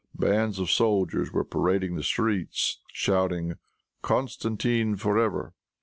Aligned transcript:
Bands 0.15 0.57
of 0.57 0.71
soldiers 0.71 1.31
were 1.31 1.43
parading 1.43 1.95
the 1.95 2.01
streets 2.01 2.79
shouting, 2.91 3.59
"Constantine 4.01 4.95
for 4.95 5.19
ever." 5.19 5.53